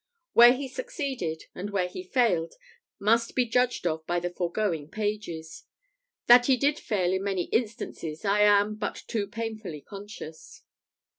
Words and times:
Where 0.33 0.53
he 0.53 0.67
succeeded, 0.67 1.43
and 1.53 1.69
where 1.69 1.87
he 1.87 2.01
failed, 2.01 2.55
must 2.97 3.35
be 3.35 3.45
judged 3.45 3.85
of 3.85 4.03
by 4.07 4.19
the 4.19 4.31
foregoing 4.31 4.89
pages. 4.89 5.65
That 6.25 6.47
he 6.47 6.57
did 6.57 6.79
fail 6.79 7.13
in 7.13 7.23
many 7.23 7.43
instances 7.51 8.25
I 8.25 8.39
am 8.39 8.73
but 8.77 8.95
too 9.05 9.27
painfully 9.27 9.81
conscious. 9.81 10.63